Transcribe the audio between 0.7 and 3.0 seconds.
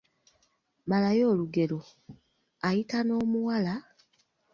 Malayo olugero; Ayita